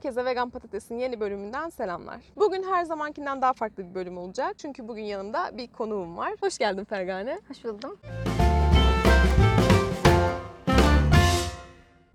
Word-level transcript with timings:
Herkese 0.00 0.24
Vegan 0.24 0.50
Patates'in 0.50 0.98
yeni 0.98 1.20
bölümünden 1.20 1.68
selamlar. 1.68 2.20
Bugün 2.36 2.62
her 2.62 2.84
zamankinden 2.84 3.42
daha 3.42 3.52
farklı 3.52 3.90
bir 3.90 3.94
bölüm 3.94 4.18
olacak. 4.18 4.58
Çünkü 4.58 4.88
bugün 4.88 5.02
yanımda 5.02 5.56
bir 5.56 5.68
konuğum 5.72 6.16
var. 6.16 6.32
Hoş 6.40 6.58
geldin 6.58 6.84
Fergane. 6.84 7.40
Hoş 7.48 7.64
buldum. 7.64 8.00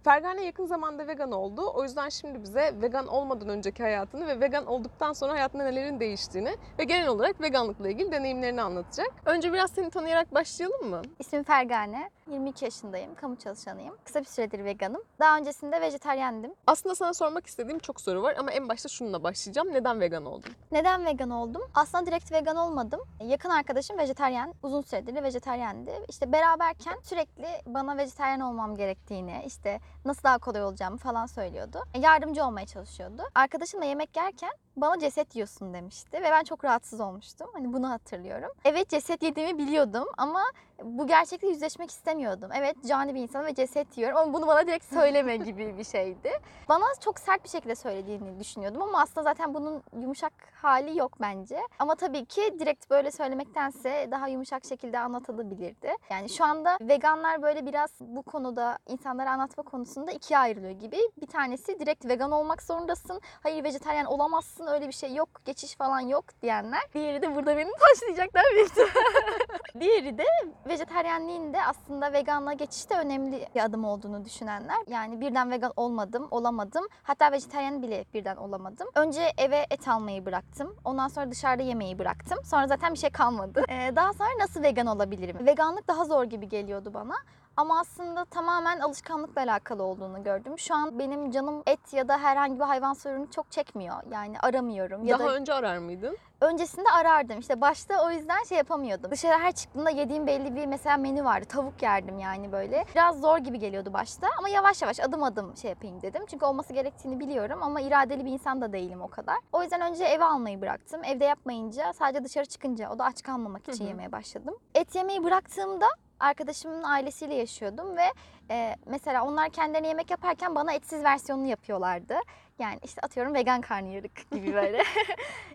Fergane 0.03 0.45
yakın 0.45 0.65
zamanda 0.65 1.07
vegan 1.07 1.31
oldu. 1.31 1.61
O 1.75 1.83
yüzden 1.83 2.09
şimdi 2.09 2.43
bize 2.43 2.73
vegan 2.81 3.07
olmadan 3.07 3.49
önceki 3.49 3.83
hayatını 3.83 4.27
ve 4.27 4.39
vegan 4.41 4.65
olduktan 4.65 5.13
sonra 5.13 5.33
hayatında 5.33 5.63
nelerin 5.63 5.99
değiştiğini 5.99 6.55
ve 6.79 6.83
genel 6.83 7.07
olarak 7.07 7.41
veganlıkla 7.41 7.89
ilgili 7.89 8.11
deneyimlerini 8.11 8.61
anlatacak. 8.61 9.07
Önce 9.25 9.53
biraz 9.53 9.71
seni 9.71 9.89
tanıyarak 9.89 10.33
başlayalım 10.33 10.89
mı? 10.89 11.01
İsmim 11.19 11.43
Fergane. 11.43 12.09
22 12.31 12.65
yaşındayım. 12.65 13.15
Kamu 13.15 13.35
çalışanıyım. 13.35 13.95
Kısa 14.03 14.19
bir 14.19 14.25
süredir 14.25 14.65
veganım. 14.65 15.01
Daha 15.19 15.37
öncesinde 15.37 15.81
vejetaryendim. 15.81 16.53
Aslında 16.67 16.95
sana 16.95 17.13
sormak 17.13 17.47
istediğim 17.47 17.79
çok 17.79 18.01
soru 18.01 18.23
var 18.23 18.35
ama 18.39 18.51
en 18.51 18.69
başta 18.69 18.89
şununla 18.89 19.23
başlayacağım. 19.23 19.73
Neden 19.73 19.99
vegan 19.99 20.25
oldun? 20.25 20.51
Neden 20.71 21.05
vegan 21.05 21.29
oldum? 21.29 21.61
Aslında 21.75 22.05
direkt 22.05 22.31
vegan 22.31 22.55
olmadım. 22.55 23.01
Yakın 23.23 23.49
arkadaşım 23.49 23.97
vejetaryen. 23.97 24.53
Uzun 24.63 24.81
süredir 24.81 25.15
de 25.15 25.23
vejetaryendi. 25.23 25.91
İşte 26.09 26.31
beraberken 26.31 26.97
sürekli 27.03 27.47
bana 27.65 27.97
vejetaryen 27.97 28.39
olmam 28.39 28.75
gerektiğini, 28.75 29.43
işte 29.45 29.79
nasıl 30.05 30.23
daha 30.23 30.37
kolay 30.37 30.63
olacağımı 30.63 30.97
falan 30.97 31.25
söylüyordu. 31.25 31.79
Yardımcı 31.95 32.45
olmaya 32.45 32.65
çalışıyordu. 32.65 33.23
Arkadaşımla 33.35 33.85
yemek 33.85 34.17
yerken 34.17 34.51
bana 34.77 34.99
ceset 34.99 35.35
yiyorsun 35.35 35.73
demişti 35.73 36.17
ve 36.17 36.23
ben 36.31 36.43
çok 36.43 36.65
rahatsız 36.65 36.99
olmuştum. 37.01 37.47
Hani 37.53 37.73
bunu 37.73 37.89
hatırlıyorum. 37.89 38.51
Evet 38.65 38.89
ceset 38.89 39.23
yediğimi 39.23 39.57
biliyordum 39.57 40.07
ama 40.17 40.43
bu 40.83 41.07
gerçekle 41.07 41.47
yüzleşmek 41.47 41.91
istemiyordum. 41.91 42.49
Evet 42.53 42.75
cani 42.87 43.15
bir 43.15 43.21
insanım 43.21 43.45
ve 43.45 43.55
ceset 43.55 43.97
yiyorum 43.97 44.17
ama 44.17 44.33
bunu 44.33 44.47
bana 44.47 44.67
direkt 44.67 44.85
söyleme 44.85 45.37
gibi 45.45 45.77
bir 45.77 45.83
şeydi. 45.83 46.31
Bana 46.69 46.85
çok 46.99 47.19
sert 47.19 47.43
bir 47.43 47.49
şekilde 47.49 47.75
söylediğini 47.75 48.39
düşünüyordum 48.39 48.81
ama 48.81 49.01
aslında 49.01 49.23
zaten 49.23 49.53
bunun 49.53 49.83
yumuşak 49.99 50.33
hali 50.61 50.97
yok 50.97 51.11
bence. 51.21 51.59
Ama 51.79 51.95
tabii 51.95 52.25
ki 52.25 52.55
direkt 52.59 52.89
böyle 52.89 53.11
söylemektense 53.11 54.07
daha 54.11 54.27
yumuşak 54.27 54.65
şekilde 54.65 54.99
anlatılabilirdi. 54.99 55.93
Yani 56.09 56.29
şu 56.29 56.45
anda 56.45 56.77
veganlar 56.81 57.41
böyle 57.41 57.65
biraz 57.65 57.89
bu 57.99 58.23
konuda 58.23 58.77
insanlara 58.87 59.31
anlatma 59.31 59.63
konusunda 59.63 60.11
ikiye 60.11 60.39
ayrılıyor 60.39 60.71
gibi. 60.71 60.97
Bir 61.21 61.27
tanesi 61.27 61.79
direkt 61.79 62.05
vegan 62.05 62.31
olmak 62.31 62.63
zorundasın. 62.63 63.21
Hayır 63.43 63.63
vejetaryen 63.63 64.05
olamazsın 64.05 64.64
öyle 64.67 64.87
bir 64.87 64.93
şey 64.93 65.15
yok. 65.15 65.29
Geçiş 65.45 65.75
falan 65.75 65.99
yok 65.99 66.25
diyenler. 66.41 66.81
Diğeri 66.93 67.21
de 67.21 67.35
burada 67.35 67.57
beni 67.57 67.69
taşlayacaklar 67.79 68.43
büyük. 68.53 68.71
Diğeri 69.79 70.17
de 70.17 70.23
vejeteryenliğin 70.69 71.53
de 71.53 71.65
aslında 71.65 72.13
veganlığa 72.13 72.53
geçişte 72.53 72.97
önemli 72.97 73.47
bir 73.55 73.65
adım 73.65 73.85
olduğunu 73.85 74.25
düşünenler. 74.25 74.77
Yani 74.87 75.21
birden 75.21 75.51
vegan 75.51 75.73
olmadım, 75.75 76.27
olamadım. 76.31 76.87
Hatta 77.03 77.31
vejeteryen 77.31 77.81
bile 77.81 78.05
birden 78.13 78.35
olamadım. 78.35 78.87
Önce 78.95 79.31
eve 79.37 79.65
et 79.71 79.87
almayı 79.87 80.25
bıraktım. 80.25 80.75
Ondan 80.85 81.07
sonra 81.07 81.31
dışarıda 81.31 81.63
yemeği 81.63 81.99
bıraktım. 81.99 82.37
Sonra 82.43 82.67
zaten 82.67 82.93
bir 82.93 82.99
şey 82.99 83.09
kalmadı. 83.09 83.63
Ee, 83.69 83.95
daha 83.95 84.13
sonra 84.13 84.29
nasıl 84.39 84.63
vegan 84.63 84.87
olabilirim? 84.87 85.45
Veganlık 85.45 85.87
daha 85.87 86.05
zor 86.05 86.23
gibi 86.23 86.49
geliyordu 86.49 86.93
bana. 86.93 87.15
Ama 87.57 87.79
aslında 87.79 88.25
tamamen 88.25 88.79
alışkanlıkla 88.79 89.41
alakalı 89.41 89.83
olduğunu 89.83 90.23
gördüm. 90.23 90.59
Şu 90.59 90.75
an 90.75 90.99
benim 90.99 91.31
canım 91.31 91.63
et 91.67 91.93
ya 91.93 92.07
da 92.07 92.17
herhangi 92.17 92.59
bir 92.59 92.63
hayvan 92.63 92.95
ürünü 93.05 93.31
çok 93.31 93.51
çekmiyor. 93.51 93.95
Yani 94.11 94.39
aramıyorum. 94.39 95.05
Ya 95.05 95.19
Daha 95.19 95.27
da 95.27 95.33
önce 95.33 95.53
arar 95.53 95.77
mıydın? 95.77 96.17
öncesinde 96.41 96.89
arardım. 96.89 97.39
İşte 97.39 97.61
başta 97.61 98.05
o 98.05 98.11
yüzden 98.11 98.43
şey 98.43 98.57
yapamıyordum. 98.57 99.11
Dışarı 99.11 99.39
her 99.39 99.51
çıktığımda 99.51 99.89
yediğim 99.89 100.27
belli 100.27 100.55
bir 100.55 100.65
mesela 100.65 100.97
menü 100.97 101.23
vardı. 101.23 101.45
Tavuk 101.45 101.81
yerdim 101.81 102.19
yani 102.19 102.51
böyle. 102.51 102.85
Biraz 102.95 103.19
zor 103.21 103.37
gibi 103.37 103.59
geliyordu 103.59 103.93
başta 103.93 104.27
ama 104.39 104.49
yavaş 104.49 104.81
yavaş 104.81 104.99
adım 104.99 105.23
adım 105.23 105.57
şey 105.57 105.69
yapayım 105.69 106.01
dedim. 106.01 106.25
Çünkü 106.25 106.45
olması 106.45 106.73
gerektiğini 106.73 107.19
biliyorum 107.19 107.59
ama 107.63 107.81
iradeli 107.81 108.25
bir 108.25 108.31
insan 108.31 108.61
da 108.61 108.73
değilim 108.73 109.01
o 109.01 109.07
kadar. 109.07 109.35
O 109.53 109.61
yüzden 109.63 109.81
önce 109.81 110.03
eve 110.05 110.23
almayı 110.23 110.61
bıraktım. 110.61 111.03
Evde 111.03 111.25
yapmayınca 111.25 111.93
sadece 111.93 112.23
dışarı 112.23 112.45
çıkınca 112.45 112.89
o 112.89 112.99
da 112.99 113.03
aç 113.05 113.23
kalmamak 113.23 113.61
için 113.69 113.79
Hı 113.79 113.83
hı. 113.83 113.87
yemeye 113.87 114.11
başladım. 114.11 114.55
Et 114.75 114.95
yemeyi 114.95 115.23
bıraktığımda 115.23 115.87
arkadaşımın 116.19 116.83
ailesiyle 116.83 117.33
yaşıyordum 117.35 117.97
ve 117.97 118.05
e, 118.51 118.75
mesela 118.85 119.25
onlar 119.25 119.49
kendilerine 119.49 119.87
yemek 119.87 120.11
yaparken 120.11 120.55
bana 120.55 120.73
etsiz 120.73 121.03
versiyonunu 121.03 121.47
yapıyorlardı. 121.47 122.15
Yani 122.59 122.79
işte 122.83 123.01
atıyorum 123.01 123.33
vegan 123.33 123.61
karnıyarık 123.61 124.31
gibi 124.31 124.53
böyle. 124.53 124.83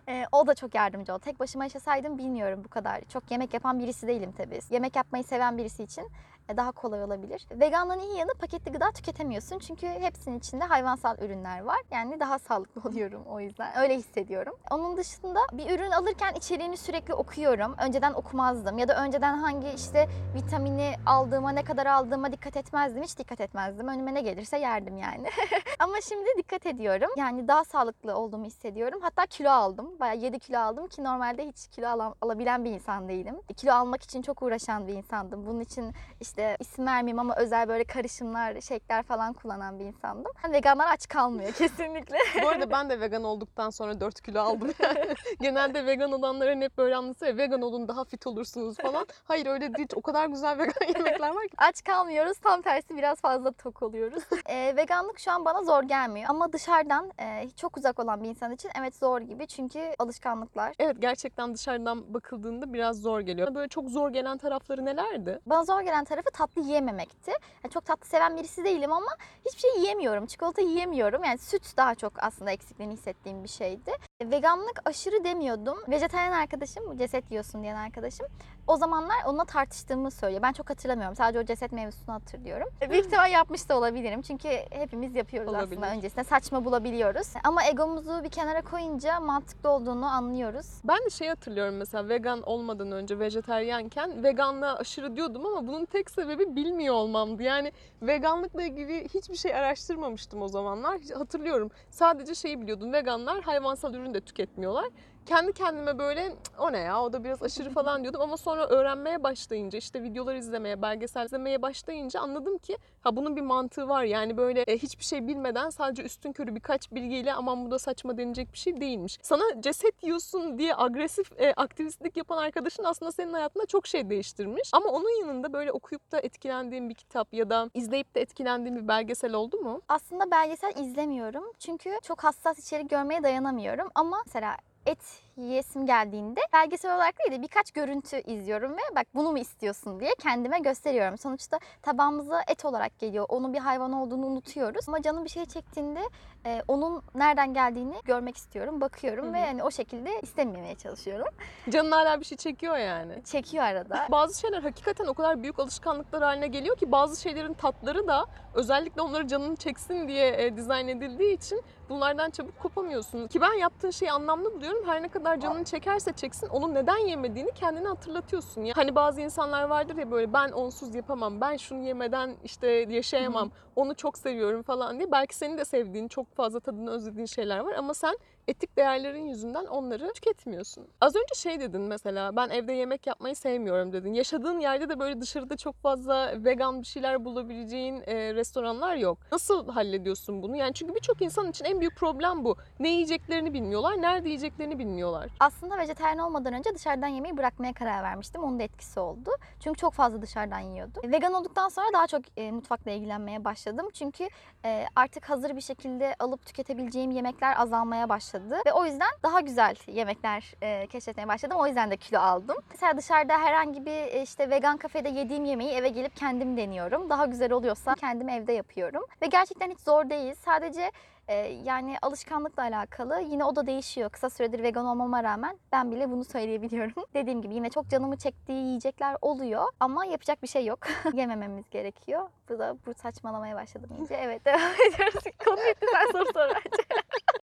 E, 0.07 0.25
o 0.31 0.47
da 0.47 0.55
çok 0.55 0.75
yardımcı 0.75 1.13
oldu. 1.13 1.21
Tek 1.25 1.39
başıma 1.39 1.63
yaşasaydım 1.63 2.17
bilmiyorum 2.17 2.61
bu 2.65 2.69
kadar. 2.69 3.01
Çok 3.13 3.31
yemek 3.31 3.53
yapan 3.53 3.79
birisi 3.79 4.07
değilim 4.07 4.33
tabii. 4.37 4.59
Yemek 4.69 4.95
yapmayı 4.95 5.23
seven 5.23 5.57
birisi 5.57 5.83
için 5.83 6.09
daha 6.57 6.71
kolay 6.71 7.03
olabilir. 7.03 7.47
Veganlığın 7.51 7.99
iyi 7.99 8.17
yanı 8.17 8.33
paketli 8.33 8.71
gıda 8.71 8.91
tüketemiyorsun. 8.91 9.59
Çünkü 9.59 9.87
hepsinin 9.87 10.37
içinde 10.39 10.63
hayvansal 10.63 11.17
ürünler 11.17 11.61
var. 11.61 11.79
Yani 11.91 12.19
daha 12.19 12.39
sağlıklı 12.39 12.81
oluyorum 12.89 13.23
o 13.29 13.39
yüzden. 13.39 13.77
Öyle 13.77 13.95
hissediyorum. 13.95 14.55
Onun 14.71 14.97
dışında 14.97 15.39
bir 15.53 15.69
ürün 15.75 15.91
alırken 15.91 16.33
içeriğini 16.33 16.77
sürekli 16.77 17.13
okuyorum. 17.13 17.75
Önceden 17.85 18.13
okumazdım. 18.13 18.77
Ya 18.77 18.87
da 18.87 19.03
önceden 19.03 19.37
hangi 19.37 19.69
işte 19.69 20.07
vitamini 20.35 20.93
aldığıma, 21.05 21.51
ne 21.51 21.63
kadar 21.63 21.85
aldığıma 21.85 22.31
dikkat 22.31 22.57
etmezdim. 22.57 23.03
Hiç 23.03 23.17
dikkat 23.17 23.41
etmezdim. 23.41 23.87
Önüme 23.87 24.13
ne 24.13 24.21
gelirse 24.21 24.57
yerdim 24.57 24.97
yani. 24.97 25.27
Ama 25.79 26.01
şimdi 26.09 26.29
dikkat 26.37 26.65
ediyorum. 26.65 27.09
Yani 27.17 27.47
daha 27.47 27.63
sağlıklı 27.63 28.15
olduğumu 28.17 28.45
hissediyorum. 28.45 28.99
Hatta 29.01 29.25
kilo 29.25 29.49
aldım. 29.49 29.99
Bayağı 29.99 30.17
7 30.17 30.39
kilo 30.39 30.59
aldım 30.59 30.87
ki 30.87 31.03
normalde 31.03 31.47
hiç 31.47 31.67
kilo 31.67 31.87
alan- 31.87 32.15
alabilen 32.21 32.63
bir 32.65 32.71
insan 32.71 33.09
değilim. 33.09 33.35
Kilo 33.57 33.73
almak 33.73 34.03
için 34.03 34.21
çok 34.21 34.41
uğraşan 34.41 34.87
bir 34.87 34.93
insandım. 34.93 35.45
Bunun 35.45 35.59
için 35.59 35.93
işte 36.19 36.40
isim 36.59 36.85
vermeyeyim 36.85 37.19
ama 37.19 37.35
özel 37.35 37.67
böyle 37.67 37.83
karışımlar, 37.83 38.61
şekler 38.61 39.03
falan 39.03 39.33
kullanan 39.33 39.79
bir 39.79 39.85
insandım. 39.85 40.31
Yani 40.43 40.53
veganlar 40.53 40.87
aç 40.93 41.07
kalmıyor 41.07 41.51
kesinlikle. 41.57 42.17
Bu 42.43 42.47
arada 42.49 42.71
ben 42.71 42.89
de 42.89 42.99
vegan 43.01 43.23
olduktan 43.23 43.69
sonra 43.69 44.01
4 44.01 44.21
kilo 44.21 44.41
aldım. 44.41 44.71
Yani 44.83 45.13
genelde 45.41 45.85
vegan 45.85 46.11
olanların 46.11 46.61
hep 46.61 46.77
böyle 46.77 46.95
anlatıyor. 46.95 47.37
Vegan 47.37 47.61
olun 47.61 47.87
daha 47.87 48.03
fit 48.03 48.27
olursunuz 48.27 48.77
falan. 48.77 49.05
Hayır 49.23 49.45
öyle 49.47 49.73
değil. 49.75 49.87
O 49.95 50.01
kadar 50.01 50.25
güzel 50.27 50.57
vegan 50.57 50.87
yemekler 50.95 51.29
var 51.29 51.43
ki. 51.47 51.55
aç 51.57 51.83
kalmıyoruz. 51.83 52.37
Tam 52.37 52.61
tersi 52.61 52.97
biraz 52.97 53.21
fazla 53.21 53.51
tok 53.51 53.81
oluyoruz. 53.81 54.23
Ee, 54.45 54.73
veganlık 54.77 55.19
şu 55.19 55.31
an 55.31 55.45
bana 55.45 55.63
zor 55.63 55.83
gelmiyor. 55.83 56.25
Ama 56.29 56.53
dışarıdan 56.53 57.11
e, 57.19 57.49
çok 57.55 57.77
uzak 57.77 57.99
olan 57.99 58.23
bir 58.23 58.29
insan 58.29 58.51
için 58.51 58.71
evet 58.79 58.95
zor 58.95 59.21
gibi. 59.21 59.47
Çünkü 59.47 59.79
alışkanlıklar. 59.99 60.73
Evet 60.79 60.95
gerçekten 60.99 61.53
dışarıdan 61.55 62.13
bakıldığında 62.13 62.73
biraz 62.73 63.01
zor 63.01 63.19
geliyor. 63.19 63.55
Böyle 63.55 63.67
çok 63.67 63.89
zor 63.89 64.09
gelen 64.09 64.37
tarafları 64.37 64.85
nelerdi? 64.85 65.39
Bana 65.45 65.63
zor 65.63 65.81
gelen 65.81 66.03
tarafı 66.05 66.20
tatlı 66.29 66.61
yiyememekti. 66.61 67.31
Yani 67.63 67.73
çok 67.73 67.85
tatlı 67.85 68.05
seven 68.07 68.37
birisi 68.37 68.63
değilim 68.63 68.91
ama 68.93 69.11
hiçbir 69.45 69.59
şey 69.59 69.71
yiyemiyorum. 69.77 70.25
Çikolata 70.25 70.61
yiyemiyorum. 70.61 71.23
Yani 71.23 71.37
süt 71.37 71.77
daha 71.77 71.95
çok 71.95 72.13
aslında 72.23 72.51
eksikliğini 72.51 72.93
hissettiğim 72.93 73.43
bir 73.43 73.49
şeydi. 73.49 73.91
E, 74.19 74.31
Veganlık 74.31 74.81
aşırı 74.85 75.23
demiyordum. 75.23 75.77
Vejetaryen 75.89 76.31
arkadaşım, 76.31 76.97
ceset 76.97 77.31
yiyorsun 77.31 77.63
diyen 77.63 77.75
arkadaşım. 77.75 78.27
O 78.67 78.77
zamanlar 78.77 79.15
onunla 79.25 79.45
tartıştığımı 79.45 80.11
söylüyor. 80.11 80.41
Ben 80.41 80.53
çok 80.53 80.69
hatırlamıyorum. 80.69 81.15
Sadece 81.15 81.39
o 81.39 81.43
ceset 81.43 81.71
mevzusunu 81.71 82.15
hatırlıyorum. 82.15 82.67
E, 82.81 82.89
Büyük 82.89 83.05
ihtimal 83.05 83.31
yapmış 83.31 83.69
da 83.69 83.77
olabilirim. 83.77 84.21
Çünkü 84.21 84.47
hepimiz 84.69 85.15
yapıyoruz 85.15 85.49
Olabilir. 85.49 85.71
aslında 85.77 85.91
öncesinde. 85.91 86.23
Saçma 86.23 86.65
bulabiliyoruz. 86.65 87.27
Ama 87.43 87.65
egomuzu 87.65 88.23
bir 88.23 88.29
kenara 88.29 88.61
koyunca 88.61 89.19
mantıklı 89.19 89.69
olduğunu 89.69 90.05
anlıyoruz. 90.05 90.65
Ben 90.83 90.97
de 91.05 91.09
şey 91.09 91.27
hatırlıyorum 91.27 91.75
mesela 91.77 92.09
vegan 92.09 92.41
olmadan 92.41 92.91
önce 92.91 93.19
vejeteryanken 93.19 94.23
veganlığa 94.23 94.75
aşırı 94.77 95.15
diyordum 95.15 95.45
ama 95.45 95.67
bunun 95.67 95.85
tek 95.85 96.10
sebebi 96.11 96.55
bilmiyor 96.55 96.95
olmamdı. 96.95 97.43
Yani 97.43 97.71
veganlıkla 98.01 98.63
ilgili 98.63 99.07
hiçbir 99.13 99.35
şey 99.35 99.55
araştırmamıştım 99.55 100.41
o 100.41 100.47
zamanlar. 100.47 101.01
Hatırlıyorum 101.17 101.71
sadece 101.89 102.35
şeyi 102.35 102.61
biliyordum 102.61 102.93
veganlar 102.93 103.41
hayvansal 103.41 103.93
ürün 103.93 104.13
de 104.13 104.21
tüketmiyorlar. 104.21 104.85
Kendi 105.25 105.53
kendime 105.53 105.99
böyle 105.99 106.29
"Cık, 106.29 106.59
o 106.61 106.71
ne 106.71 106.77
ya 106.79 107.01
o 107.03 107.13
da 107.13 107.23
biraz 107.23 107.43
aşırı 107.43 107.69
falan 107.73 108.01
diyordum 108.03 108.21
ama 108.21 108.37
sonra 108.37 108.67
öğrenmeye 108.67 109.23
başlayınca 109.23 109.77
işte 109.79 110.03
videolar 110.03 110.35
izlemeye, 110.35 110.81
belgesel 110.81 111.25
izlemeye 111.25 111.61
başlayınca 111.61 112.19
anladım 112.19 112.57
ki 112.57 112.77
ha 113.01 113.15
bunun 113.15 113.35
bir 113.35 113.41
mantığı 113.41 113.89
var. 113.89 114.03
Yani 114.03 114.37
böyle 114.37 114.61
e, 114.61 114.77
hiçbir 114.77 115.03
şey 115.03 115.27
bilmeden 115.27 115.69
sadece 115.69 116.03
üstün 116.03 116.31
körü 116.31 116.55
birkaç 116.55 116.91
bilgiyle 116.91 117.33
aman 117.33 117.65
bu 117.65 117.71
da 117.71 117.79
saçma 117.79 118.17
denilecek 118.17 118.53
bir 118.53 118.57
şey 118.57 118.81
değilmiş. 118.81 119.17
Sana 119.21 119.61
ceset 119.61 120.03
yiyorsun 120.03 120.57
diye 120.57 120.75
agresif 120.75 121.31
e, 121.41 121.53
aktivistlik 121.53 122.17
yapan 122.17 122.37
arkadaşın 122.37 122.83
aslında 122.83 123.11
senin 123.11 123.33
hayatında 123.33 123.65
çok 123.65 123.87
şey 123.87 124.09
değiştirmiş. 124.09 124.69
Ama 124.73 124.89
onun 124.89 125.21
yanında 125.21 125.53
böyle 125.53 125.71
okuyup 125.71 126.11
da 126.11 126.19
etkilendiğin 126.19 126.89
bir 126.89 126.95
kitap 126.95 127.33
ya 127.33 127.49
da 127.49 127.69
izleyip 127.73 128.15
de 128.15 128.21
etkilendiğin 128.21 128.75
bir 128.77 128.87
belgesel 128.87 129.33
oldu 129.33 129.57
mu? 129.57 129.81
Aslında 129.87 130.31
belgesel 130.31 130.75
izlemiyorum. 130.77 131.43
Çünkü 131.59 131.89
çok 132.03 132.23
hassas 132.23 132.59
içerik 132.59 132.89
görmeye 132.89 133.23
dayanamıyorum. 133.23 133.89
Ama 133.95 134.21
mesela 134.25 134.57
et 134.85 134.97
yiyesim 135.37 135.85
geldiğinde 135.85 136.39
belgesel 136.53 136.95
olarak 136.95 137.19
değil 137.19 137.39
de 137.39 137.41
birkaç 137.41 137.71
görüntü 137.71 138.21
izliyorum 138.21 138.71
ve 138.71 138.95
bak 138.95 139.07
bunu 139.15 139.31
mu 139.31 139.39
istiyorsun 139.39 139.99
diye 139.99 140.15
kendime 140.19 140.59
gösteriyorum. 140.59 141.17
Sonuçta 141.17 141.59
tabağımıza 141.81 142.41
et 142.47 142.65
olarak 142.65 142.99
geliyor. 142.99 143.25
Onun 143.29 143.53
bir 143.53 143.59
hayvan 143.59 143.93
olduğunu 143.93 144.25
unutuyoruz. 144.25 144.89
Ama 144.89 145.01
canım 145.01 145.25
bir 145.25 145.29
şey 145.29 145.45
çektiğinde 145.45 146.01
e, 146.45 146.61
onun 146.67 147.03
nereden 147.15 147.53
geldiğini 147.53 147.95
görmek 148.05 148.37
istiyorum. 148.37 148.81
Bakıyorum 148.81 149.25
Hı 149.25 149.29
hı. 149.29 149.33
ve 149.33 149.45
hani 149.45 149.63
o 149.63 149.71
şekilde 149.71 150.21
istememeye 150.21 150.75
çalışıyorum. 150.75 151.27
Canın 151.69 151.91
hala 151.91 152.19
bir 152.19 152.25
şey 152.25 152.37
çekiyor 152.37 152.77
yani. 152.77 153.23
Çekiyor 153.25 153.63
arada. 153.63 154.07
Bazı 154.11 154.39
şeyler 154.39 154.61
hakikaten 154.61 155.05
o 155.05 155.13
kadar 155.13 155.43
büyük 155.43 155.59
alışkanlıklar 155.59 156.23
haline 156.23 156.47
geliyor 156.47 156.77
ki 156.77 156.91
bazı 156.91 157.21
şeylerin 157.21 157.53
tatları 157.53 158.07
da 158.07 158.25
özellikle 158.53 159.01
onları 159.01 159.27
canını 159.27 159.55
çeksin 159.55 160.07
diye 160.07 160.45
e, 160.45 160.57
dizayn 160.57 160.87
edildiği 160.87 161.37
için 161.37 161.61
bunlardan 161.89 162.29
çabuk 162.29 162.59
kopamıyorsun. 162.59 163.27
Ki 163.27 163.41
ben 163.41 163.53
yaptığın 163.53 163.91
şeyi 163.91 164.11
anlamlı 164.11 164.53
buluyorum. 164.53 164.87
Her 164.87 165.03
ne 165.03 165.07
kadar 165.07 165.30
canını 165.39 165.63
çekerse 165.63 166.13
çeksin 166.13 166.47
onu 166.47 166.73
neden 166.73 166.97
yemediğini 166.97 167.51
kendine 167.51 167.87
hatırlatıyorsun. 167.87 168.61
Ya. 168.61 168.73
Hani 168.77 168.95
bazı 168.95 169.21
insanlar 169.21 169.63
vardır 169.63 169.97
ya 169.97 170.11
böyle 170.11 170.33
ben 170.33 170.51
onsuz 170.51 170.95
yapamam, 170.95 171.41
ben 171.41 171.57
şunu 171.57 171.83
yemeden 171.83 172.35
işte 172.43 172.67
yaşayamam, 172.67 173.51
onu 173.75 173.95
çok 173.95 174.17
seviyorum 174.17 174.63
falan 174.63 174.99
diye. 174.99 175.11
Belki 175.11 175.35
senin 175.35 175.57
de 175.57 175.65
sevdiğin, 175.65 176.07
çok 176.07 176.35
fazla 176.35 176.59
tadını 176.59 176.91
özlediğin 176.91 177.25
şeyler 177.25 177.59
var 177.59 177.73
ama 177.73 177.93
sen 177.93 178.17
etik 178.51 178.77
değerlerin 178.77 179.27
yüzünden 179.27 179.65
onları 179.65 180.13
tüketmiyorsun. 180.13 180.87
Az 181.01 181.15
önce 181.15 181.35
şey 181.35 181.59
dedin 181.59 181.81
mesela 181.81 182.35
ben 182.35 182.49
evde 182.49 182.73
yemek 182.73 183.07
yapmayı 183.07 183.35
sevmiyorum 183.35 183.93
dedin. 183.93 184.13
Yaşadığın 184.13 184.59
yerde 184.59 184.89
de 184.89 184.99
böyle 184.99 185.21
dışarıda 185.21 185.57
çok 185.57 185.75
fazla 185.75 186.43
vegan 186.45 186.81
bir 186.81 186.85
şeyler 186.85 187.25
bulabileceğin 187.25 188.03
e, 188.07 188.33
restoranlar 188.33 188.95
yok. 188.95 189.17
Nasıl 189.31 189.67
hallediyorsun 189.67 190.43
bunu? 190.43 190.55
Yani 190.55 190.73
çünkü 190.73 190.95
birçok 190.95 191.21
insan 191.21 191.49
için 191.49 191.65
en 191.65 191.79
büyük 191.79 191.95
problem 191.95 192.45
bu. 192.45 192.55
Ne 192.79 192.89
yiyeceklerini 192.89 193.53
bilmiyorlar, 193.53 194.01
nerede 194.01 194.27
yiyeceklerini 194.29 194.79
bilmiyorlar. 194.79 195.29
Aslında 195.39 195.77
vejetaryen 195.77 196.17
olmadan 196.17 196.53
önce 196.53 196.75
dışarıdan 196.75 197.07
yemeği 197.07 197.37
bırakmaya 197.37 197.73
karar 197.73 198.03
vermiştim. 198.03 198.43
Onun 198.43 198.59
da 198.59 198.63
etkisi 198.63 198.99
oldu. 198.99 199.29
Çünkü 199.59 199.79
çok 199.79 199.93
fazla 199.93 200.21
dışarıdan 200.21 200.59
yiyordum. 200.59 201.11
Vegan 201.11 201.33
olduktan 201.33 201.69
sonra 201.69 201.87
daha 201.93 202.07
çok 202.07 202.21
e, 202.37 202.51
mutfakla 202.51 202.91
ilgilenmeye 202.91 203.45
başladım. 203.45 203.87
Çünkü 203.93 204.27
e, 204.65 204.85
artık 204.95 205.29
hazır 205.29 205.55
bir 205.55 205.61
şekilde 205.61 206.15
alıp 206.19 206.45
tüketebileceğim 206.45 207.11
yemekler 207.11 207.59
azalmaya 207.59 208.09
başladı. 208.09 208.40
Ve 208.65 208.73
o 208.73 208.85
yüzden 208.85 209.11
daha 209.23 209.39
güzel 209.39 209.75
yemekler 209.87 210.53
e, 210.61 210.87
keşfetmeye 210.87 211.27
başladım. 211.27 211.57
O 211.59 211.67
yüzden 211.67 211.91
de 211.91 211.97
kilo 211.97 212.19
aldım. 212.19 212.57
Mesela 212.71 212.97
dışarıda 212.97 213.37
herhangi 213.37 213.85
bir 213.85 213.91
e, 213.91 214.21
işte 214.21 214.49
vegan 214.49 214.77
kafede 214.77 215.09
yediğim 215.09 215.45
yemeği 215.45 215.71
eve 215.71 215.89
gelip 215.89 216.15
kendim 216.15 216.57
deniyorum. 216.57 217.09
Daha 217.09 217.25
güzel 217.25 217.51
oluyorsa 217.51 217.95
kendim 217.95 218.29
evde 218.29 218.53
yapıyorum. 218.53 219.03
Ve 219.21 219.25
gerçekten 219.25 219.69
hiç 219.69 219.79
zor 219.79 220.09
değil. 220.09 220.35
Sadece 220.35 220.91
ee, 221.31 221.61
yani 221.63 221.97
alışkanlıkla 222.01 222.63
alakalı 222.63 223.21
yine 223.21 223.45
o 223.45 223.55
da 223.55 223.67
değişiyor. 223.67 224.09
Kısa 224.09 224.29
süredir 224.29 224.63
vegan 224.63 224.85
olmama 224.85 225.23
rağmen 225.23 225.59
ben 225.71 225.91
bile 225.91 226.09
bunu 226.09 226.23
söyleyebiliyorum. 226.23 227.03
Dediğim 227.13 227.41
gibi 227.41 227.55
yine 227.55 227.69
çok 227.69 227.89
canımı 227.89 228.17
çektiği 228.17 228.65
yiyecekler 228.65 229.17
oluyor 229.21 229.67
ama 229.79 230.05
yapacak 230.05 230.43
bir 230.43 230.47
şey 230.47 230.65
yok. 230.65 230.79
Yemememiz 231.13 231.69
gerekiyor. 231.69 232.29
Bu 232.49 232.59
da 232.59 232.77
bu 232.85 232.93
saçmalamaya 232.93 233.55
başladım 233.55 233.89
iyice. 233.99 234.15
Evet 234.15 234.45
devam 234.45 234.73
ediyoruz. 234.87 235.23
Konu 235.45 235.57
bitti 235.57 235.85
sen 235.91 236.11
soru 236.11 236.25
sor 236.33 236.49
bence. 236.49 236.83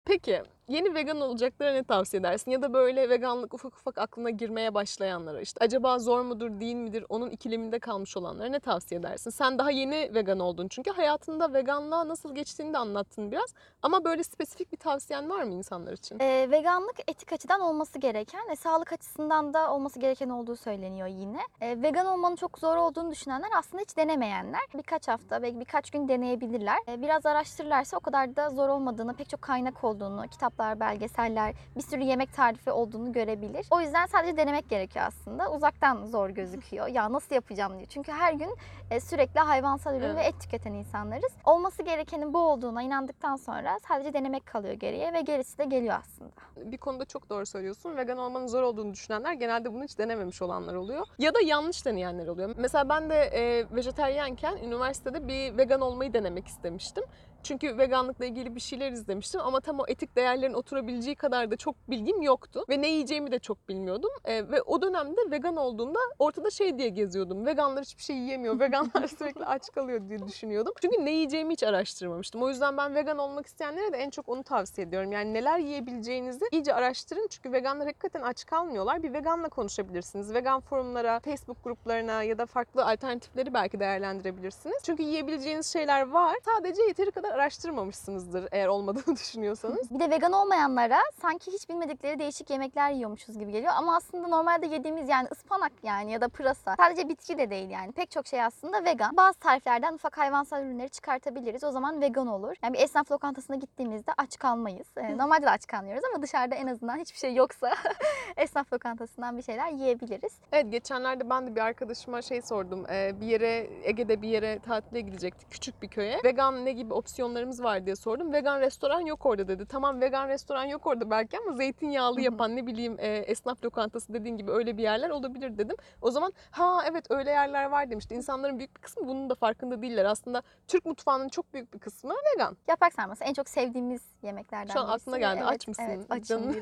Peki 0.05 0.43
yeni 0.69 0.95
vegan 0.95 1.21
olacaklara 1.21 1.71
ne 1.71 1.83
tavsiye 1.83 2.19
edersin? 2.19 2.51
Ya 2.51 2.61
da 2.61 2.73
böyle 2.73 3.09
veganlık 3.09 3.53
ufak 3.53 3.73
ufak 3.77 3.97
aklına 3.97 4.29
girmeye 4.29 4.73
başlayanlara 4.73 5.41
işte 5.41 5.65
acaba 5.65 5.99
zor 5.99 6.21
mudur 6.21 6.59
değil 6.59 6.75
midir 6.75 7.05
onun 7.09 7.29
ikileminde 7.29 7.79
kalmış 7.79 8.17
olanlara 8.17 8.49
ne 8.49 8.59
tavsiye 8.59 8.99
edersin? 8.99 9.29
Sen 9.29 9.57
daha 9.57 9.71
yeni 9.71 10.11
vegan 10.13 10.39
oldun 10.39 10.67
çünkü 10.67 10.91
hayatında 10.91 11.53
veganlığa 11.53 12.07
nasıl 12.07 12.35
geçtiğini 12.35 12.73
de 12.73 12.77
anlattın 12.77 13.31
biraz. 13.31 13.53
Ama 13.81 14.05
böyle 14.05 14.23
spesifik 14.23 14.71
bir 14.71 14.77
tavsiyen 14.77 15.29
var 15.29 15.43
mı 15.43 15.53
insanlar 15.53 15.93
için? 15.93 16.19
Ee, 16.19 16.47
veganlık 16.51 16.99
etik 17.07 17.33
açıdan 17.33 17.61
olması 17.61 17.99
gereken 17.99 18.49
ve 18.49 18.55
sağlık 18.55 18.93
açısından 18.93 19.53
da 19.53 19.73
olması 19.73 19.99
gereken 19.99 20.29
olduğu 20.29 20.55
söyleniyor 20.55 21.07
yine. 21.07 21.39
Ee, 21.61 21.81
vegan 21.81 22.05
olmanın 22.05 22.35
çok 22.35 22.59
zor 22.59 22.77
olduğunu 22.77 23.11
düşünenler 23.11 23.49
aslında 23.57 23.81
hiç 23.81 23.97
denemeyenler. 23.97 24.61
Birkaç 24.77 25.07
hafta 25.07 25.43
belki 25.43 25.59
birkaç 25.59 25.91
gün 25.91 26.07
deneyebilirler. 26.07 26.77
Ee, 26.87 27.01
biraz 27.01 27.25
araştırırlarsa 27.25 27.97
o 27.97 27.99
kadar 27.99 28.35
da 28.35 28.49
zor 28.49 28.69
olmadığını, 28.69 29.13
pek 29.13 29.29
çok 29.29 29.41
kaynak 29.41 29.83
olduğunu, 29.83 30.27
kitaplar, 30.59 30.79
belgeseller, 30.79 31.53
bir 31.75 31.81
sürü 31.81 32.01
yemek 32.03 32.33
tarifi 32.33 32.71
olduğunu 32.71 33.11
görebilir. 33.13 33.67
O 33.71 33.81
yüzden 33.81 34.05
sadece 34.05 34.37
denemek 34.37 34.69
gerekiyor 34.69 35.05
aslında. 35.07 35.51
Uzaktan 35.51 36.05
zor 36.05 36.29
gözüküyor. 36.29 36.87
Ya 36.99 37.11
nasıl 37.11 37.35
yapacağım 37.35 37.73
diye. 37.77 37.85
Çünkü 37.85 38.11
her 38.11 38.33
gün 38.33 38.55
e, 38.91 38.99
sürekli 38.99 39.39
hayvansal 39.39 39.95
ürün 39.95 40.15
ve 40.15 40.21
Evet. 40.21 40.33
et 40.33 40.41
tüketen 40.41 40.73
insanlarız. 40.73 41.31
Olması 41.45 41.83
gerekenin 41.83 42.33
bu 42.33 42.37
olduğuna 42.39 42.81
inandıktan 42.81 43.35
sonra 43.35 43.77
sadece 43.87 44.13
denemek 44.13 44.45
kalıyor 44.45 44.73
geriye 44.73 45.13
ve 45.13 45.21
gerisi 45.21 45.57
de 45.57 45.65
geliyor 45.65 45.95
aslında. 46.01 46.71
bir 46.71 46.77
konuda 46.77 47.05
çok 47.05 47.29
doğru 47.29 47.45
söylüyorsun. 47.45 47.97
Vegan 47.97 48.17
olmanın 48.17 48.47
zor 48.47 48.61
olduğunu 48.63 48.93
düşünenler 48.93 49.33
genelde 49.33 49.73
bunu 49.73 49.83
hiç 49.83 49.97
denememiş 49.97 50.41
olanlar 50.41 50.75
oluyor. 50.75 51.07
Ya 51.19 51.33
da 51.33 51.41
yanlış 51.41 51.85
deneyenler 51.85 52.27
oluyor. 52.27 52.55
Mesela 52.57 52.89
ben 52.89 53.09
de 53.09 53.15
e, 53.15 53.65
vejeteryenken 53.75 54.57
üniversitede 54.57 55.27
bir 55.27 55.57
vegan 55.57 55.81
olmayı 55.81 56.13
denemek 56.13 56.47
istemiştim. 56.47 57.03
Çünkü 57.43 57.77
veganlıkla 57.77 58.25
ilgili 58.25 58.55
bir 58.55 58.59
şeyler 58.59 58.91
izlemiştim 58.91 59.41
ama 59.43 59.59
tam 59.59 59.79
o 59.79 59.83
etik 59.87 60.15
değerlerin 60.15 60.53
oturabileceği 60.53 61.15
kadar 61.15 61.51
da 61.51 61.57
çok 61.57 61.75
bilgim 61.89 62.21
yoktu. 62.21 62.65
Ve 62.69 62.81
ne 62.81 62.87
yiyeceğimi 62.87 63.31
de 63.31 63.39
çok 63.39 63.69
bilmiyordum. 63.69 64.09
E, 64.25 64.49
ve 64.51 64.61
o 64.61 64.81
dönemde 64.81 65.31
vegan 65.31 65.55
olduğumda 65.55 65.99
ortada 66.19 66.49
şey 66.49 66.77
diye 66.77 66.89
geziyordum. 66.89 67.45
Veganlar 67.45 67.83
hiçbir 67.83 68.03
şey 68.03 68.15
yiyemiyor, 68.15 68.59
veganlar 68.59 69.07
sürekli 69.07 69.45
aç 69.45 69.71
kalıyor 69.71 70.09
diye 70.09 70.27
düşünüyordum. 70.27 70.73
Çünkü 70.81 71.05
ne 71.05 71.11
yiyeceğimi 71.11 71.53
hiç 71.53 71.63
araştırmamıştım. 71.63 72.43
O 72.43 72.49
yüzden 72.49 72.77
ben 72.77 72.95
vegan 72.95 73.17
olmak 73.17 73.45
isteyenlere 73.45 73.93
de 73.93 73.97
en 73.97 74.09
çok 74.09 74.29
onu 74.29 74.43
tavsiye 74.43 74.87
ediyorum. 74.87 75.11
Yani 75.11 75.33
neler 75.33 75.59
yiyebileceğinizi 75.59 76.45
iyice 76.51 76.73
araştırın. 76.73 77.27
Çünkü 77.29 77.51
veganlar 77.51 77.87
hakikaten 77.87 78.21
aç 78.21 78.45
kalmıyorlar. 78.45 79.03
Bir 79.03 79.13
veganla 79.13 79.49
konuşabilirsiniz. 79.49 80.33
Vegan 80.33 80.59
forumlara, 80.59 81.19
Facebook 81.19 81.63
gruplarına 81.63 82.23
ya 82.23 82.37
da 82.37 82.45
farklı 82.45 82.85
alternatifleri 82.85 83.53
belki 83.53 83.79
değerlendirebilirsiniz. 83.79 84.77
Çünkü 84.83 85.03
yiyebileceğiniz 85.03 85.73
şeyler 85.73 86.09
var. 86.09 86.35
Sadece 86.45 86.81
yeteri 86.81 87.11
kadar 87.11 87.28
araştırmamışsınızdır 87.33 88.47
eğer 88.51 88.67
olmadığını 88.67 89.15
düşünüyorsanız. 89.15 89.91
Bir 89.91 89.99
de 89.99 90.09
vegan 90.09 90.33
olmayanlara 90.33 90.99
sanki 91.21 91.51
hiç 91.51 91.69
bilmedikleri 91.69 92.19
değişik 92.19 92.49
yemekler 92.49 92.91
yiyormuşuz 92.91 93.39
gibi 93.39 93.51
geliyor. 93.51 93.73
Ama 93.75 93.95
aslında 93.95 94.27
normalde 94.27 94.65
yediğimiz 94.67 95.09
yani 95.09 95.27
ıspanak 95.31 95.71
yani 95.83 96.11
ya 96.11 96.21
da 96.21 96.29
pırasa. 96.29 96.75
Sadece 96.77 97.09
bitki 97.09 97.37
de 97.37 97.49
değil 97.49 97.69
yani. 97.69 97.91
Pek 97.91 98.11
çok 98.11 98.27
şey 98.27 98.43
aslında 98.43 98.83
vegan. 98.85 99.17
Bazı 99.17 99.39
tariflerden 99.39 99.93
ufak 99.93 100.17
hayvansal 100.17 100.63
ürünleri 100.63 100.89
çıkartabiliriz. 100.89 101.63
O 101.63 101.71
zaman 101.71 102.01
vegan 102.01 102.27
olur. 102.27 102.55
Yani 102.63 102.73
bir 102.73 102.79
esnaf 102.79 103.11
lokantasına 103.11 103.55
gittiğimizde 103.55 104.11
aç 104.17 104.37
kalmayız. 104.39 104.87
Ee, 104.97 105.17
Normalde 105.17 105.45
de 105.45 105.49
aç 105.49 105.67
kalmıyoruz 105.67 106.03
ama 106.13 106.21
dışarıda 106.23 106.55
en 106.55 106.67
azından 106.67 106.97
hiçbir 106.97 107.17
şey 107.19 107.35
yoksa 107.35 107.73
esnaf 108.37 108.73
lokantasından 108.73 109.37
bir 109.37 109.43
şeyler 109.43 109.71
yiyebiliriz. 109.71 110.33
Evet 110.51 110.71
geçenlerde 110.71 111.29
ben 111.29 111.47
de 111.47 111.55
bir 111.55 111.61
arkadaşıma 111.61 112.21
şey 112.21 112.41
sordum. 112.41 112.85
Ee, 112.89 113.21
bir 113.21 113.27
yere 113.27 113.67
Ege'de 113.83 114.21
bir 114.21 114.29
yere 114.29 114.59
tatile 114.59 115.01
gidecektik 115.01 115.51
küçük 115.51 115.81
bir 115.81 115.87
köye. 115.87 116.19
Vegan 116.23 116.65
ne 116.65 116.71
gibi 116.71 116.93
opsiyonlarımız 117.19 117.63
var 117.63 117.85
diye 117.85 117.95
sordum. 117.95 118.33
Vegan 118.33 118.59
restoran 118.59 118.99
yok 119.01 119.25
orada 119.25 119.47
dedi. 119.47 119.65
Tamam 119.65 120.01
vegan 120.01 120.27
restoran 120.27 120.63
yok 120.63 120.87
orada 120.87 121.09
belki 121.09 121.37
ama 121.37 121.55
zeytinyağlı 121.55 122.21
yapan 122.21 122.55
ne 122.55 122.67
bileyim 122.67 122.95
e, 122.99 123.07
esnaf 123.07 123.63
lokantası 123.63 124.13
dediğin 124.13 124.37
gibi 124.37 124.51
öyle 124.51 124.77
bir 124.77 124.83
yerler 124.83 125.09
olabilir 125.09 125.57
dedim. 125.57 125.75
O 126.01 126.11
zaman 126.11 126.33
ha 126.51 126.81
evet 126.91 127.05
öyle 127.09 127.29
yerler 127.31 127.65
var 127.65 127.89
demişti. 127.89 128.15
İnsanların 128.15 128.59
büyük 128.59 128.75
bir 128.75 128.81
kısmı 128.81 129.07
bunun 129.07 129.29
da 129.29 129.35
farkında 129.35 129.81
değiller. 129.81 130.05
Aslında 130.05 130.41
Türk 130.67 130.85
mutfağının 130.85 131.29
çok 131.29 131.53
büyük 131.53 131.73
bir 131.73 131.79
kısmı 131.79 132.13
vegan. 132.33 132.57
Yaprak 132.67 132.93
sarması 132.93 133.23
en 133.23 133.33
çok 133.33 133.49
sevdiğimiz 133.49 134.01
yemeklerden 134.23 134.73
Şu 134.73 134.79
an 134.79 134.87
birisi. 134.87 135.01
aklına 135.01 135.17
geldi. 135.17 135.39
Evet, 135.43 135.51
Aç 135.51 135.67
mısın 135.67 135.83
Evet 135.87 136.05
açım. 136.09 136.55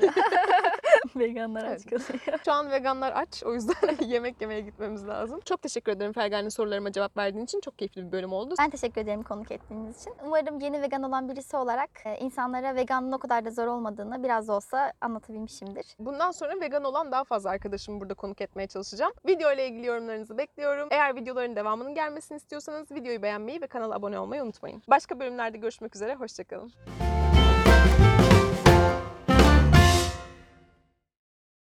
Veganlar 1.16 1.64
aç 1.64 1.86
kalıyor. 1.86 2.40
Şu 2.44 2.52
an 2.52 2.70
veganlar 2.70 3.12
aç. 3.14 3.42
O 3.44 3.54
yüzden 3.54 3.74
yemek 4.06 4.40
yemeye 4.40 4.60
gitmemiz 4.60 5.08
lazım. 5.08 5.40
Çok 5.44 5.62
teşekkür 5.62 5.92
ederim 5.92 6.12
Fergen'in 6.12 6.48
sorularıma 6.48 6.92
cevap 6.92 7.16
verdiğin 7.16 7.44
için. 7.44 7.60
Çok 7.60 7.78
keyifli 7.78 8.06
bir 8.06 8.12
bölüm 8.12 8.32
oldu. 8.32 8.54
Ben 8.58 8.70
teşekkür 8.70 9.00
ederim 9.00 9.22
konuk 9.22 9.50
ettiğiniz 9.50 10.00
için. 10.00 10.14
Umarım 10.26 10.47
yeni 10.60 10.82
vegan 10.82 11.02
olan 11.02 11.28
birisi 11.28 11.56
olarak 11.56 11.90
e, 12.04 12.18
insanlara 12.18 12.74
veganlığın 12.74 13.12
o 13.12 13.18
kadar 13.18 13.44
da 13.44 13.50
zor 13.50 13.66
olmadığını 13.66 14.22
biraz 14.22 14.48
da 14.48 14.52
olsa 14.52 14.92
anlatabilmişimdir. 15.00 15.86
Bundan 15.98 16.30
sonra 16.30 16.60
vegan 16.60 16.84
olan 16.84 17.12
daha 17.12 17.24
fazla 17.24 17.50
arkadaşımı 17.50 18.00
burada 18.00 18.14
konuk 18.14 18.40
etmeye 18.40 18.66
çalışacağım. 18.66 19.12
Video 19.26 19.52
ile 19.52 19.68
ilgili 19.68 19.86
yorumlarınızı 19.86 20.38
bekliyorum. 20.38 20.88
Eğer 20.90 21.16
videoların 21.16 21.56
devamının 21.56 21.94
gelmesini 21.94 22.36
istiyorsanız 22.36 22.90
videoyu 22.90 23.22
beğenmeyi 23.22 23.62
ve 23.62 23.66
kanala 23.66 23.94
abone 23.94 24.18
olmayı 24.18 24.42
unutmayın. 24.42 24.82
Başka 24.88 25.20
bölümlerde 25.20 25.58
görüşmek 25.58 25.96
üzere. 25.96 26.14
Hoşçakalın. 26.14 27.17